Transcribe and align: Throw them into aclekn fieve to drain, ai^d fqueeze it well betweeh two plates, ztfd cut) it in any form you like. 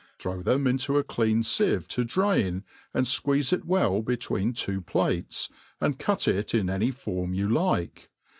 Throw 0.17 0.41
them 0.41 0.65
into 0.65 0.93
aclekn 0.93 1.41
fieve 1.41 1.87
to 1.89 2.03
drain, 2.03 2.63
ai^d 2.95 3.03
fqueeze 3.21 3.53
it 3.53 3.65
well 3.65 4.01
betweeh 4.01 4.57
two 4.57 4.81
plates, 4.81 5.51
ztfd 5.79 5.99
cut) 5.99 6.27
it 6.27 6.55
in 6.55 6.71
any 6.71 6.89
form 6.89 7.35
you 7.35 7.47
like. 7.47 8.09